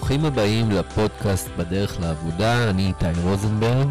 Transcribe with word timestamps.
ברוכים 0.00 0.24
הבאים 0.24 0.70
לפודקאסט 0.70 1.48
בדרך 1.56 2.00
לעבודה, 2.00 2.70
אני 2.70 2.86
איתי 2.86 3.20
רוזנברג. 3.22 3.88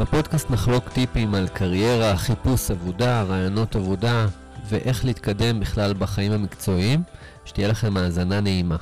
בפודקאסט 0.00 0.50
נחלוק 0.50 0.88
טיפים 0.88 1.34
על 1.34 1.48
קריירה, 1.48 2.16
חיפוש 2.16 2.70
עבודה, 2.70 3.22
רעיונות 3.22 3.76
עבודה 3.76 4.26
ואיך 4.68 5.04
להתקדם 5.04 5.60
בכלל 5.60 5.92
בחיים 5.98 6.32
המקצועיים. 6.32 7.02
שתהיה 7.44 7.68
לכם 7.68 7.96
האזנה 7.96 8.40
נעימה. 8.40 8.76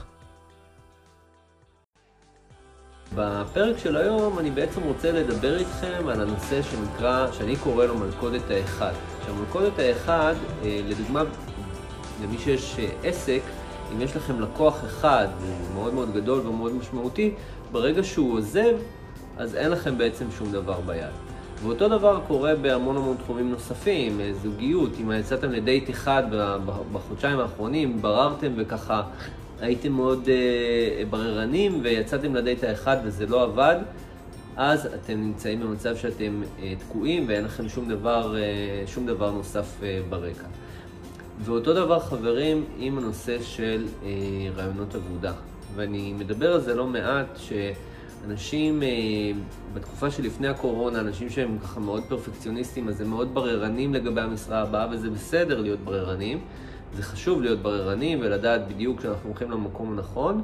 בפרק 3.15 3.79
של 3.79 3.97
היום 3.97 4.39
אני 4.39 4.51
בעצם 4.51 4.81
רוצה 4.83 5.13
לדבר 5.13 5.59
איתכם 5.59 6.09
על 6.09 6.21
הנושא 6.21 6.63
שנקרא, 6.63 7.33
שאני 7.33 7.57
קורא 7.57 7.85
לו 7.85 7.99
מלכודת 7.99 8.51
האחד. 8.51 8.93
עכשיו 9.21 9.35
מלכודת 9.35 9.79
האחד, 9.79 10.35
אה, 10.65 10.81
לדוגמה, 10.89 11.23
למי 12.23 12.39
שיש 12.39 12.77
אה, 12.79 12.89
עסק, 13.03 13.43
אם 13.93 14.03
יש 14.03 14.17
לכם 14.17 14.41
לקוח 14.41 14.85
אחד, 14.85 15.29
הוא 15.41 15.75
מאוד 15.75 15.95
מאוד 15.95 16.15
גדול 16.15 16.47
ומאוד 16.47 16.73
משמעותי, 16.75 17.35
ברגע 17.73 18.05
שהוא 18.05 18.39
עוזב, 18.39 18.73
אז 19.39 19.55
אין 19.55 19.71
לכם 19.71 19.99
בעצם 19.99 20.25
שום 20.39 20.53
דבר 20.53 20.81
ביד. 20.87 21.13
ואותו 21.63 21.89
דבר 21.89 22.21
קורה 22.27 22.55
בהמון 22.55 22.97
המון 22.97 23.17
תחומים 23.17 23.51
נוספים, 23.51 24.21
אה, 24.21 24.31
זוגיות, 24.43 24.91
אם 25.03 25.13
יצאתם 25.13 25.53
לדייט 25.53 25.91
אחד 25.91 26.23
בחודשיים 26.93 27.41
האחרונים, 27.41 28.03
בררתם 28.03 28.53
וככה 28.57 29.03
הייתם 29.61 29.93
מאוד 29.93 30.25
uh, 30.25 31.09
בררנים 31.11 31.81
ויצאתם 31.83 32.35
לדייט 32.35 32.65
האחד 32.65 32.97
וזה 33.05 33.27
לא 33.27 33.43
עבד, 33.43 33.77
אז 34.57 34.87
אתם 34.87 35.21
נמצאים 35.21 35.61
במצב 35.61 35.97
שאתם 35.97 36.43
uh, 36.43 36.63
תקועים 36.81 37.25
ואין 37.29 37.45
לכם 37.45 37.69
שום 37.69 37.89
דבר, 37.89 38.35
uh, 38.35 38.91
שום 38.91 39.07
דבר 39.07 39.31
נוסף 39.31 39.67
uh, 39.81 39.85
ברקע. 40.11 40.47
ואותו 41.43 41.75
דבר 41.75 42.01
חברים 42.01 42.65
עם 42.79 42.99
הנושא 42.99 43.43
של 43.43 43.87
uh, 43.87 44.05
רעיונות 44.57 44.95
עבודה. 44.95 45.33
ואני 45.75 46.13
מדבר 46.13 46.53
על 46.53 46.61
זה 46.61 46.75
לא 46.75 46.87
מעט, 46.87 47.27
שאנשים 47.37 48.83
uh, 48.83 48.85
בתקופה 49.75 50.11
שלפני 50.11 50.49
הקורונה, 50.49 51.01
אנשים 51.01 51.31
שהם 51.31 51.59
ככה 51.59 51.81
מאוד 51.81 52.03
פרפקציוניסטים, 52.09 52.89
אז 52.89 53.01
הם 53.01 53.11
מאוד 53.11 53.35
בררנים 53.35 53.95
לגבי 53.95 54.21
המשרה 54.21 54.63
הבאה, 54.63 54.89
וזה 54.93 55.11
בסדר 55.11 55.61
להיות 55.61 55.81
בררנים. 55.81 56.41
זה 56.97 57.03
חשוב 57.03 57.43
להיות 57.43 57.59
בררנים 57.63 58.19
ולדעת 58.21 58.69
בדיוק 58.69 58.99
כשאנחנו 58.99 59.29
הולכים 59.29 59.51
למקום 59.51 59.93
הנכון. 59.93 60.43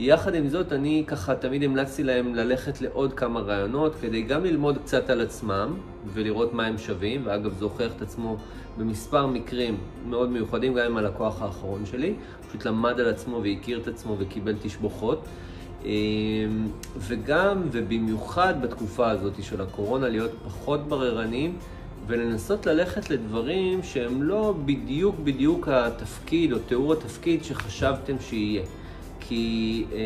יחד 0.00 0.34
עם 0.34 0.48
זאת, 0.48 0.72
אני 0.72 1.04
ככה 1.06 1.34
תמיד 1.34 1.62
המלצתי 1.62 2.02
להם 2.02 2.34
ללכת 2.34 2.80
לעוד 2.80 3.12
כמה 3.12 3.40
רעיונות, 3.40 3.94
כדי 4.00 4.22
גם 4.22 4.44
ללמוד 4.44 4.78
קצת 4.78 5.10
על 5.10 5.20
עצמם 5.20 5.74
ולראות 6.12 6.54
מה 6.54 6.66
הם 6.66 6.78
שווים, 6.78 7.22
ואגב 7.24 7.54
זה 7.58 7.64
הוכיח 7.64 7.92
את 7.96 8.02
עצמו 8.02 8.36
במספר 8.78 9.26
מקרים 9.26 9.76
מאוד 10.08 10.30
מיוחדים, 10.30 10.74
גם 10.74 10.86
עם 10.86 10.96
הלקוח 10.96 11.42
האחרון 11.42 11.86
שלי, 11.86 12.14
פשוט 12.48 12.64
למד 12.64 13.00
על 13.00 13.08
עצמו 13.08 13.40
והכיר 13.42 13.80
את 13.80 13.88
עצמו 13.88 14.16
וקיבל 14.18 14.54
תשבוכות. 14.62 15.24
אמ, 15.84 15.90
וגם, 16.98 17.62
ובמיוחד 17.72 18.62
בתקופה 18.62 19.10
הזאת 19.10 19.42
של 19.42 19.60
הקורונה, 19.60 20.08
להיות 20.08 20.30
פחות 20.44 20.88
בררנים. 20.88 21.56
ולנסות 22.06 22.66
ללכת 22.66 23.10
לדברים 23.10 23.82
שהם 23.82 24.22
לא 24.22 24.54
בדיוק 24.64 25.16
בדיוק 25.24 25.68
התפקיד 25.68 26.52
או 26.52 26.58
תיאור 26.58 26.92
התפקיד 26.92 27.44
שחשבתם 27.44 28.16
שיהיה. 28.20 28.62
כי 29.28 29.84
אה, 29.92 29.98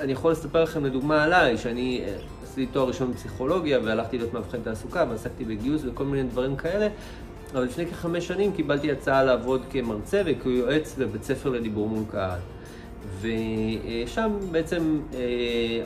אני 0.00 0.12
יכול 0.12 0.32
לספר 0.32 0.62
לכם 0.62 0.84
לדוגמה 0.84 1.24
עליי, 1.24 1.58
שאני 1.58 2.02
אה, 2.04 2.16
עשיתי 2.42 2.66
תואר 2.66 2.88
ראשון 2.88 3.12
בפסיכולוגיה 3.12 3.78
והלכתי 3.84 4.18
להיות 4.18 4.34
מאבחן 4.34 4.58
תעסוקה 4.62 5.04
ועסקתי 5.10 5.44
בגיוס 5.44 5.82
וכל 5.84 6.04
מיני 6.04 6.28
דברים 6.28 6.56
כאלה, 6.56 6.88
אבל 7.52 7.64
לפני 7.64 7.86
כחמש 7.86 8.26
שנים 8.26 8.52
קיבלתי 8.52 8.92
הצעה 8.92 9.24
לעבוד 9.24 9.62
כמרצה 9.70 10.22
וכיועץ 10.26 10.94
בבית 10.98 11.22
ספר 11.22 11.50
לדיבור 11.50 11.88
מול 11.88 12.04
קהל. 12.10 12.38
ושם 13.20 14.30
בעצם 14.50 15.00
אה, 15.14 15.18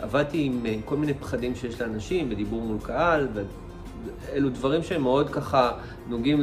עבדתי 0.01 0.45
עם 0.45 0.67
אה, 0.67 0.75
כל 0.85 0.97
מיני 0.97 1.15
פחדים 1.15 1.55
שיש 1.55 1.81
לאנשים 1.81 2.31
בדיבור 2.31 2.63
מול 2.63 2.79
קהל, 2.83 3.29
אלו 4.33 4.51
דברים 4.51 4.83
שהם 4.83 5.03
מאוד 5.03 5.31
ככה 5.31 5.73
נוגעים 6.09 6.41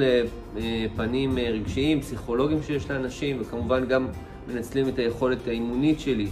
לפנים 0.55 1.37
רגשיים, 1.37 2.01
פסיכולוגיים 2.01 2.63
שיש 2.63 2.91
לאנשים, 2.91 3.37
וכמובן 3.41 3.85
גם 3.85 4.07
מנצלים 4.47 4.87
את 4.89 4.99
היכולת 4.99 5.47
האימונית 5.47 5.99
שלי 5.99 6.27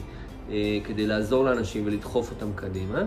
אה, 0.51 0.77
כדי 0.83 1.07
לעזור 1.07 1.45
לאנשים 1.45 1.83
ולדחוף 1.85 2.31
אותם 2.31 2.53
קדימה. 2.55 3.03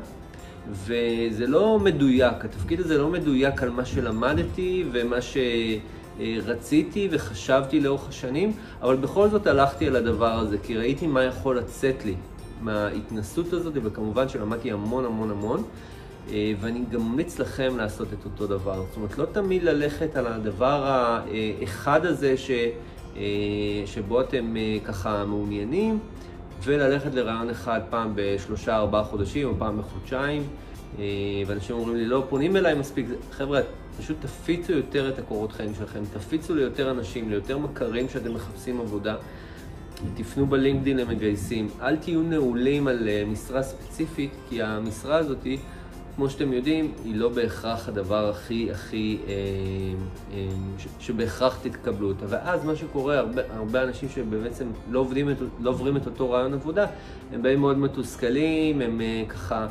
וזה 0.70 1.46
לא 1.46 1.78
מדויק, 1.78 2.44
התפקיד 2.44 2.80
הזה 2.80 2.98
לא 2.98 3.08
מדויק 3.08 3.62
על 3.62 3.70
מה 3.70 3.84
שלמדתי 3.84 4.84
ומה 4.92 5.16
שרציתי 6.18 7.08
וחשבתי 7.10 7.80
לאורך 7.80 8.08
השנים, 8.08 8.52
אבל 8.82 8.96
בכל 8.96 9.28
זאת 9.28 9.46
הלכתי 9.46 9.86
על 9.86 9.96
הדבר 9.96 10.38
הזה, 10.38 10.58
כי 10.62 10.76
ראיתי 10.76 11.06
מה 11.06 11.22
יכול 11.22 11.58
לצאת 11.58 12.04
לי 12.04 12.14
מההתנסות 12.60 13.52
הזאת, 13.52 13.72
וכמובן 13.82 14.28
שלמדתי 14.28 14.72
המון 14.72 15.04
המון 15.04 15.30
המון. 15.30 15.62
אה, 16.30 16.52
ואני 16.60 16.84
גם 16.90 17.00
ממליץ 17.00 17.38
לכם 17.38 17.76
לעשות 17.76 18.08
את 18.12 18.24
אותו 18.24 18.46
דבר. 18.46 18.84
זאת 18.88 18.96
אומרת, 18.96 19.18
לא 19.18 19.24
תמיד 19.24 19.62
ללכת 19.62 20.16
על 20.16 20.26
הדבר 20.26 20.84
האחד 20.84 22.06
הזה 22.06 22.36
ש, 22.36 22.50
אה, 22.50 22.70
שבו 23.86 24.20
אתם 24.20 24.56
אה, 24.56 24.76
ככה 24.84 25.24
מעוניינים, 25.24 25.98
וללכת 26.62 27.14
לרעיון 27.14 27.50
אחד 27.50 27.80
פעם 27.90 28.12
בשלושה, 28.14 28.76
ארבעה 28.76 29.04
חודשים, 29.04 29.48
או 29.48 29.54
פעם 29.58 29.78
בחודשיים. 29.78 30.42
ואנשים 31.46 31.76
אומרים 31.76 31.96
לי, 31.96 32.06
לא 32.06 32.24
פונים 32.28 32.56
אליי 32.56 32.74
מספיק. 32.74 33.06
חבר'ה, 33.30 33.60
פשוט 33.98 34.16
תפיצו 34.20 34.72
יותר 34.72 35.08
את 35.08 35.18
הקורות 35.18 35.52
חיים 35.52 35.74
שלכם, 35.78 36.00
תפיצו 36.12 36.54
ליותר 36.54 36.90
אנשים, 36.90 37.30
ליותר 37.30 37.58
מכרים 37.58 38.08
שאתם 38.08 38.34
מחפשים 38.34 38.80
עבודה. 38.80 39.16
תפנו 40.14 40.46
בלינקדאין 40.46 40.96
למגייסים. 40.96 41.68
אל 41.80 41.96
תהיו 41.96 42.22
נעולים 42.22 42.88
על 42.88 43.08
משרה 43.26 43.62
ספציפית, 43.62 44.30
כי 44.48 44.62
המשרה 44.62 45.16
הזאתי... 45.16 45.58
כמו 46.16 46.30
שאתם 46.30 46.52
יודעים, 46.52 46.92
היא 47.04 47.16
לא 47.16 47.28
בהכרח 47.28 47.88
הדבר 47.88 48.28
הכי 48.28 48.70
הכי, 48.70 49.18
אה, 49.26 49.32
אה, 50.32 50.48
שבהכרח 51.00 51.58
תתקבלו 51.62 52.08
אותה. 52.08 52.26
ואז 52.28 52.64
מה 52.64 52.76
שקורה, 52.76 53.18
הרבה, 53.18 53.42
הרבה 53.56 53.82
אנשים 53.82 54.08
שבעצם 54.08 54.66
לא, 54.90 54.98
עובדים 54.98 55.30
את, 55.30 55.36
לא 55.60 55.70
עוברים 55.70 55.96
את 55.96 56.06
אותו 56.06 56.30
רעיון 56.30 56.54
עבודה, 56.54 56.86
הם 57.32 57.42
באים 57.42 57.60
מאוד 57.60 57.78
מתוסכלים, 57.78 58.80
הם 58.80 59.00
אה, 59.00 59.22
ככה 59.28 59.66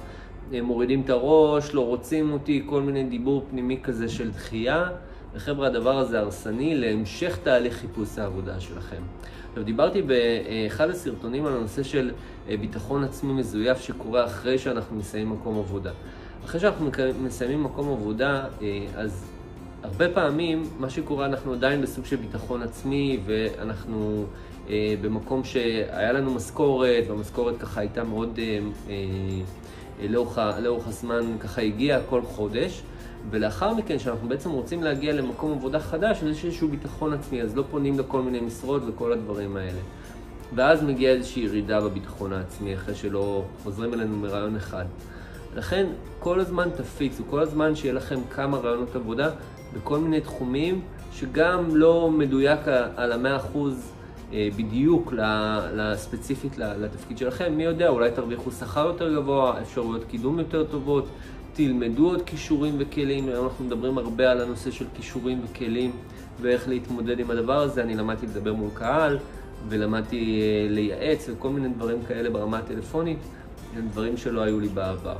הם 0.53 0.65
מורידים 0.65 1.01
את 1.01 1.09
הראש, 1.09 1.73
לא 1.73 1.85
רוצים 1.85 2.33
אותי, 2.33 2.63
כל 2.65 2.81
מיני 2.81 3.03
דיבור 3.03 3.45
פנימי 3.49 3.79
כזה 3.83 4.09
של 4.09 4.31
דחייה. 4.31 4.89
וחבר'ה, 5.33 5.67
הדבר 5.67 5.97
הזה 5.97 6.19
הרסני 6.19 6.75
להמשך 6.75 7.37
תהליך 7.43 7.73
חיפוש 7.73 8.17
העבודה 8.17 8.59
שלכם. 8.59 9.01
עכשיו, 9.49 9.63
דיברתי 9.63 10.01
באחד 10.01 10.89
הסרטונים 10.89 11.45
על 11.45 11.53
הנושא 11.53 11.83
של 11.83 12.11
אה, 12.49 12.57
ביטחון 12.57 13.03
עצמי 13.03 13.33
מזויף 13.33 13.81
שקורה 13.81 14.25
אחרי 14.25 14.57
שאנחנו 14.57 14.97
מסיימים 14.97 15.33
מקום 15.33 15.57
עבודה. 15.57 15.91
אחרי 16.45 16.59
שאנחנו 16.59 16.89
מסיימים 17.23 17.63
מקום 17.63 17.91
עבודה, 17.91 18.45
אה, 18.61 18.85
אז 18.95 19.31
הרבה 19.83 20.09
פעמים 20.09 20.63
מה 20.79 20.89
שקורה, 20.89 21.25
אנחנו 21.25 21.53
עדיין 21.53 21.81
בסוג 21.81 22.05
של 22.05 22.15
ביטחון 22.15 22.61
עצמי, 22.61 23.19
ואנחנו 23.25 24.25
אה, 24.69 24.93
במקום 25.01 25.43
שהיה 25.43 26.11
לנו 26.11 26.33
משכורת, 26.33 27.03
והמשכורת 27.07 27.57
ככה 27.59 27.79
הייתה 27.79 28.03
מאוד, 28.03 28.39
אה, 28.89 28.95
לאורך, 30.09 30.37
לאורך 30.61 30.87
הזמן 30.87 31.37
ככה 31.39 31.61
הגיעה 31.61 31.99
כל 32.09 32.21
חודש. 32.21 32.81
ולאחר 33.29 33.73
מכן, 33.73 33.97
כשאנחנו 33.97 34.27
בעצם 34.29 34.49
רוצים 34.49 34.83
להגיע 34.83 35.13
למקום 35.13 35.51
עבודה 35.51 35.79
חדש, 35.79 36.23
אז 36.23 36.29
יש 36.29 36.45
איזשהו 36.45 36.67
ביטחון 36.67 37.13
עצמי, 37.13 37.41
אז 37.41 37.55
לא 37.55 37.63
פונים 37.71 37.99
לכל 37.99 38.21
מיני 38.21 38.39
משרות 38.39 38.81
וכל 38.87 39.13
הדברים 39.13 39.57
האלה. 39.57 39.79
ואז 40.55 40.83
מגיעה 40.83 41.13
איזושהי 41.13 41.43
ירידה 41.43 41.81
בביטחון 41.81 42.33
העצמי, 42.33 42.75
אחרי 42.75 42.95
שלא 42.95 43.43
חוזרים 43.63 43.93
אלינו 43.93 44.17
מרעיון 44.17 44.55
אחד. 44.55 44.85
לכן 45.55 45.85
כל 46.19 46.39
הזמן 46.39 46.69
תפיצו, 46.77 47.23
כל 47.29 47.39
הזמן 47.39 47.75
שיהיה 47.75 47.93
לכם 47.93 48.19
כמה 48.29 48.57
רעיונות 48.57 48.95
עבודה 48.95 49.29
בכל 49.73 49.99
מיני 49.99 50.21
תחומים 50.21 50.81
שגם 51.13 51.75
לא 51.75 52.11
מדויק 52.11 52.59
על 52.95 53.11
המאה 53.11 53.35
אחוז 53.35 53.91
אה, 54.33 54.49
בדיוק 54.55 55.13
ספציפית 55.95 56.57
לתפקיד 56.57 57.17
שלכם. 57.17 57.53
מי 57.57 57.63
יודע, 57.63 57.89
אולי 57.89 58.11
תרוויחו 58.11 58.51
שכר 58.51 58.87
יותר 58.87 59.13
גבוה, 59.13 59.61
אפשרויות 59.61 60.03
קידום 60.03 60.39
יותר 60.39 60.63
טובות, 60.63 61.07
תלמדו 61.53 62.09
עוד 62.09 62.21
כישורים 62.21 62.75
וכלים. 62.77 63.27
היום 63.27 63.45
אנחנו 63.45 63.65
מדברים 63.65 63.97
הרבה 63.97 64.31
על 64.31 64.41
הנושא 64.41 64.71
של 64.71 64.85
כישורים 64.95 65.41
וכלים 65.43 65.91
ואיך 66.41 66.67
להתמודד 66.67 67.19
עם 67.19 67.31
הדבר 67.31 67.57
הזה. 67.61 67.81
אני 67.83 67.95
למדתי 67.95 68.27
לדבר 68.27 68.53
מול 68.53 68.69
קהל 68.73 69.19
ולמדתי 69.69 70.41
אה, 70.41 70.67
לייעץ 70.69 71.29
וכל 71.29 71.49
מיני 71.49 71.69
דברים 71.69 71.97
כאלה 72.07 72.29
ברמה 72.29 72.57
הטלפונית. 72.57 73.17
הם 73.77 73.87
דברים 73.87 74.17
שלא 74.17 74.41
היו 74.41 74.59
לי 74.59 74.67
בעבר. 74.67 75.15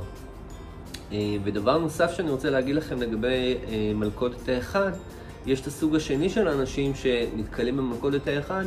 אה, 1.12 1.36
ודבר 1.44 1.78
נוסף 1.78 2.12
שאני 2.12 2.30
רוצה 2.30 2.50
להגיד 2.50 2.76
לכם 2.76 3.02
לגבי 3.02 3.54
אה, 3.68 3.92
מלכודת 3.94 4.48
האחד, 4.48 4.92
יש 5.46 5.60
את 5.60 5.66
הסוג 5.66 5.96
השני 5.96 6.30
של 6.30 6.48
אנשים 6.48 6.94
שנתקלים 6.94 7.76
במלכודת 7.76 8.26
האחד, 8.28 8.64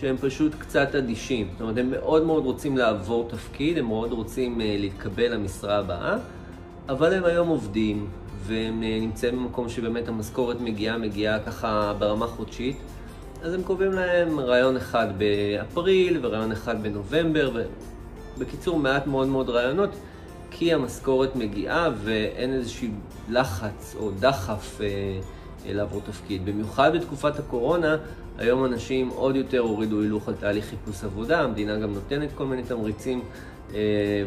שהם 0.00 0.16
פשוט 0.16 0.54
קצת 0.54 0.94
אדישים. 0.94 1.48
זאת 1.52 1.60
אומרת, 1.60 1.78
הם 1.78 1.90
מאוד 1.90 2.24
מאוד 2.24 2.44
רוצים 2.44 2.76
לעבור 2.76 3.28
תפקיד, 3.28 3.78
הם 3.78 3.86
מאוד 3.86 4.12
רוצים 4.12 4.60
אה, 4.60 4.76
להתקבל 4.78 5.34
למשרה 5.34 5.78
הבאה, 5.78 6.16
אבל 6.88 7.12
הם 7.12 7.24
היום 7.24 7.48
עובדים, 7.48 8.06
והם 8.42 8.80
נמצאים 8.80 9.36
במקום 9.36 9.68
שבאמת 9.68 10.08
המשכורת 10.08 10.60
מגיעה, 10.60 10.98
מגיעה 10.98 11.38
ככה 11.38 11.94
ברמה 11.98 12.26
חודשית. 12.26 12.76
אז 13.42 13.54
הם 13.54 13.62
קובעים 13.62 13.92
להם 13.92 14.40
רעיון 14.40 14.76
אחד 14.76 15.06
באפריל 15.18 16.18
ורעיון 16.22 16.52
אחד 16.52 16.82
בנובמבר, 16.82 17.62
בקיצור, 18.38 18.78
מעט 18.78 19.06
מאוד 19.06 19.28
מאוד 19.28 19.48
רעיונות, 19.48 19.90
כי 20.50 20.72
המשכורת 20.72 21.36
מגיעה 21.36 21.88
ואין 22.04 22.52
איזשהו 22.52 22.88
לחץ 23.28 23.96
או 23.98 24.10
דחף 24.10 24.80
אה, 24.80 25.18
לעבור 25.74 26.00
תפקיד. 26.06 26.44
במיוחד 26.44 26.96
בתקופת 26.96 27.38
הקורונה, 27.38 27.96
היום 28.38 28.64
אנשים 28.64 29.08
עוד 29.08 29.36
יותר 29.36 29.58
הורידו 29.58 30.00
הילוך 30.00 30.28
על 30.28 30.34
תהליך 30.34 30.64
חיפוש 30.64 31.04
עבודה, 31.04 31.40
המדינה 31.40 31.76
גם 31.76 31.92
נותנת 31.92 32.28
כל 32.34 32.46
מיני 32.46 32.62
תמריצים 32.62 33.20
אה, 33.74 33.78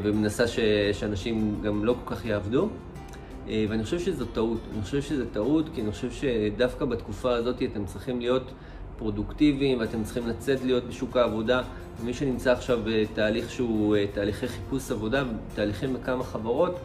ומנסה 0.04 0.48
ש, 0.48 0.60
שאנשים 0.94 1.62
גם 1.64 1.86
לא 1.86 1.96
כל 2.06 2.16
כך 2.16 2.26
יעבדו. 2.26 2.70
אה, 3.50 3.66
ואני 3.70 3.84
חושב 3.84 4.00
שזו 4.00 4.26
טעות. 4.26 4.60
אני 4.74 4.82
חושב 4.82 5.02
שזו 5.02 5.24
טעות, 5.34 5.66
כי 5.76 5.82
אני 5.82 5.92
חושב 5.92 6.12
שדווקא 6.12 6.86
בתקופה 6.86 7.36
הזאת 7.36 7.64
אתם 7.64 7.86
צריכים 7.86 8.20
להיות 8.20 8.52
פרודוקטיביים 9.00 9.80
ואתם 9.80 10.04
צריכים 10.04 10.28
לצאת 10.28 10.64
להיות 10.64 10.84
בשוק 10.84 11.18
העבודה. 11.18 11.62
מי 12.04 12.14
שנמצא 12.14 12.52
עכשיו 12.52 12.80
בתהליך 12.86 13.50
שהוא 13.50 13.96
אה, 13.96 14.06
תהליכי 14.14 14.48
חיפוש 14.48 14.92
עבודה, 14.92 15.24
תהליכים 15.56 15.94
בכמה 15.94 16.24
חברות, 16.24 16.76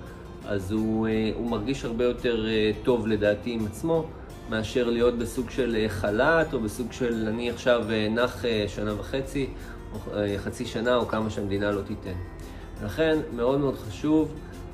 אז 0.47 0.73
הוא, 0.73 1.09
הוא 1.35 1.51
מרגיש 1.51 1.85
הרבה 1.85 2.05
יותר 2.05 2.47
טוב 2.83 3.07
לדעתי 3.07 3.51
עם 3.51 3.67
עצמו. 3.67 4.05
מאשר 4.51 4.91
להיות 4.91 5.19
בסוג 5.19 5.51
של 5.51 5.85
חל"ת 5.89 6.55
או 6.55 6.61
בסוג 6.61 6.93
של 6.93 7.29
אני 7.29 7.51
עכשיו 7.51 7.85
נח 8.11 8.45
שנה 8.69 9.01
וחצי 9.01 9.47
או 9.95 9.99
חצי 10.39 10.65
שנה 10.65 10.97
או 10.97 11.09
כמה 11.09 11.31
שהמדינה 11.31 11.71
לא 11.71 11.83
תיתן. 11.83 12.19
לכן 12.85 13.19
מאוד 13.37 13.61
מאוד 13.61 13.75
חשוב 13.75 14.29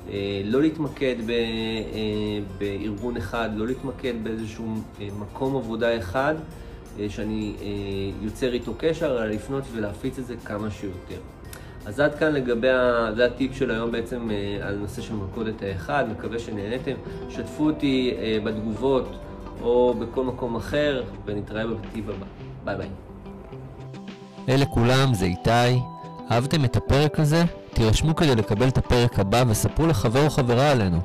אה, 0.09 0.41
לא 0.45 0.61
להתמקד 0.61 1.15
ב, 1.25 1.29
אה, 1.29 2.39
בארגון 2.57 3.17
אחד, 3.17 3.49
לא 3.55 3.67
להתמקד 3.67 4.13
באיזשהו 4.23 4.65
אה, 5.01 5.07
מקום 5.19 5.55
עבודה 5.55 5.97
אחד 5.97 6.35
שאני 7.09 7.53
יוצר 8.21 8.53
איתו 8.53 8.73
קשר, 8.77 9.11
אלא 9.11 9.25
לפנות 9.25 9.63
ולהפיץ 9.73 10.19
את 10.19 10.25
זה 10.25 10.35
כמה 10.45 10.71
שיותר. 10.71 11.19
אז 11.85 11.99
עד 11.99 12.15
כאן 12.15 12.33
לגבי, 12.33 12.69
ה... 12.69 13.07
זה 13.15 13.25
הטיפ 13.25 13.55
של 13.55 13.71
היום 13.71 13.91
בעצם 13.91 14.29
על 14.61 14.75
נושא 14.75 15.01
של 15.01 15.13
מלכודת 15.13 15.61
האחד, 15.61 16.05
מקווה 16.11 16.39
שנהניתם. 16.39 16.93
שתפו 17.29 17.65
אותי 17.65 18.13
בתגובות 18.43 19.07
או 19.61 19.93
בכל 19.99 20.23
מקום 20.23 20.55
אחר, 20.55 21.03
ונתראה 21.25 21.67
בטיפ 21.67 22.05
הבא. 22.09 22.25
ביי 22.65 22.77
ביי. 22.77 22.89
אלה 24.49 24.65
כולם, 24.65 25.13
זה 25.13 25.25
איתי. 25.25 25.79
אהבתם 26.31 26.65
את 26.65 26.75
הפרק 26.75 27.19
הזה? 27.19 27.43
תירשמו 27.73 28.15
כדי 28.15 28.35
לקבל 28.35 28.67
את 28.67 28.77
הפרק 28.77 29.19
הבא 29.19 29.43
וספרו 29.47 29.87
לחבר 29.87 30.25
או 30.25 30.29
חברה 30.29 30.71
עלינו. 30.71 30.97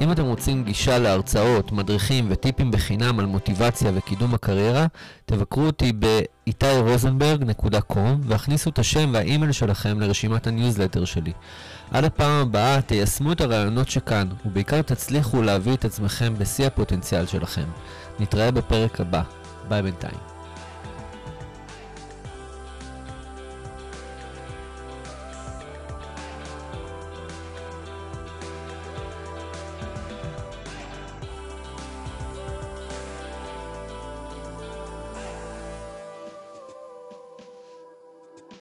אם 0.00 0.12
אתם 0.12 0.24
רוצים 0.24 0.64
גישה 0.64 0.98
להרצאות, 0.98 1.72
מדריכים 1.72 2.26
וטיפים 2.30 2.70
בחינם 2.70 3.20
על 3.20 3.26
מוטיבציה 3.26 3.90
וקידום 3.94 4.34
הקריירה, 4.34 4.86
תבקרו 5.26 5.66
אותי 5.66 5.92
ב-itairosenberg.com 5.98 7.98
והכניסו 8.22 8.70
את 8.70 8.78
השם 8.78 9.10
והאימייל 9.12 9.52
שלכם 9.52 10.00
לרשימת 10.00 10.46
הניוזלטר 10.46 11.04
שלי. 11.04 11.32
עד 11.90 12.04
הפעם 12.04 12.42
הבאה 12.42 12.80
תיישמו 12.80 13.32
את 13.32 13.40
הרעיונות 13.40 13.88
שכאן, 13.88 14.28
ובעיקר 14.46 14.82
תצליחו 14.82 15.42
להביא 15.42 15.74
את 15.74 15.84
עצמכם 15.84 16.34
בשיא 16.38 16.66
הפוטנציאל 16.66 17.26
שלכם. 17.26 17.66
נתראה 18.20 18.50
בפרק 18.50 19.00
הבא. 19.00 19.22
ביי 19.68 19.82
בינתיים. 19.82 20.35